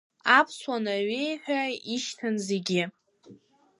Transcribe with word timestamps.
Аԥсуа 0.37 0.77
Наҩеи 0.83 1.31
ҳәа 1.43 1.61
ишьҭан 1.93 2.35
зегьы. 2.47 2.83